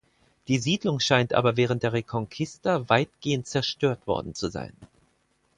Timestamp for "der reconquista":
1.83-2.89